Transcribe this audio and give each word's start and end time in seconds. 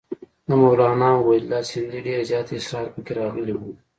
د 0.47 0.49
مولنا 0.61 1.09
عبیدالله 1.19 1.59
سندي 1.71 1.99
ډېر 2.07 2.19
زیات 2.29 2.47
اسرار 2.57 2.87
پکې 2.93 3.13
راغلي 3.21 3.53
وو. 3.59 3.71